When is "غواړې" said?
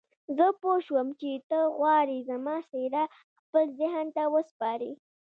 1.77-2.17